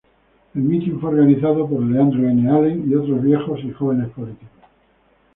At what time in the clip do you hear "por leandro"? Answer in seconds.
1.69-2.27